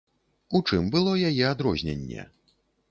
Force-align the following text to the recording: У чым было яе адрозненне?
У 0.59 0.61
чым 0.71 0.89
было 0.95 1.13
яе 1.31 1.45
адрозненне? 1.53 2.21